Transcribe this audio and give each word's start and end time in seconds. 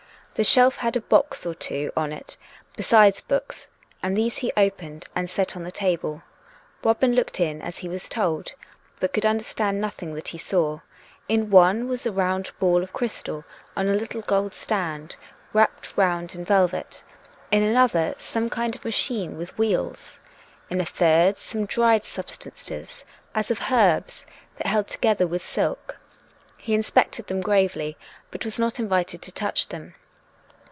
The 0.35 0.45
shelf 0.45 0.77
had 0.77 0.95
a 0.95 1.01
box 1.01 1.45
or 1.45 1.53
two 1.53 1.91
on 1.95 2.11
it, 2.11 2.35
besides 2.75 3.21
books, 3.21 3.67
and 4.01 4.17
these 4.17 4.37
he 4.37 4.51
opened 4.57 5.05
and 5.13 5.29
set 5.29 5.55
on 5.55 5.63
the 5.63 5.71
table. 5.73 6.23
Robin 6.83 7.13
looked 7.13 7.39
in, 7.39 7.61
as 7.61 7.79
he 7.79 7.89
was 7.89 8.09
told, 8.09 8.53
but 8.99 9.13
could 9.13 9.25
under 9.25 9.43
stand 9.43 9.79
nothing 9.79 10.15
that 10.15 10.29
he 10.29 10.39
saw: 10.39 10.79
in 11.27 11.51
one 11.51 11.87
was 11.87 12.05
a 12.07 12.11
round 12.11 12.53
ball 12.59 12.81
of 12.81 12.91
crystal 12.93 13.43
on 13.75 13.87
a 13.87 13.93
little 13.93 14.21
gold 14.21 14.53
stand, 14.55 15.15
wrapped 15.53 15.95
round 15.95 16.33
in 16.33 16.43
velvet; 16.43 17.03
in 17.51 17.61
another 17.61 18.15
some 18.17 18.49
kind 18.49 18.73
of 18.73 18.83
a 18.83 18.87
machine 18.87 19.37
with 19.37 19.55
wheels; 19.59 20.17
in 20.71 20.81
a 20.81 20.85
third, 20.85 21.37
some 21.37 21.65
dried 21.67 22.03
substances, 22.05 23.03
as 23.35 23.51
of 23.51 23.69
herbs, 23.69 24.25
tied 24.63 24.87
together 24.87 25.27
with 25.27 25.45
silk. 25.45 25.97
378 26.57 26.57
COME 26.57 26.57
RACK! 26.57 26.57
COME 26.57 26.57
ROPE! 26.57 26.65
He 26.65 26.73
inspected 26.73 27.27
them 27.27 27.41
gravely, 27.41 27.97
but 28.31 28.45
was 28.45 28.57
not 28.57 28.79
invited 28.79 29.21
to 29.21 29.31
toucK 29.31 29.67
them. 29.69 29.93